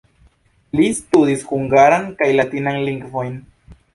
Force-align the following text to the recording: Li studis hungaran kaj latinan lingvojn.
Li 0.79 0.87
studis 0.99 1.43
hungaran 1.51 2.09
kaj 2.21 2.31
latinan 2.39 2.83
lingvojn. 2.89 3.37